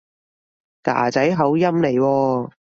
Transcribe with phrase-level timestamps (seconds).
[0.83, 2.51] 㗎仔口音嚟喎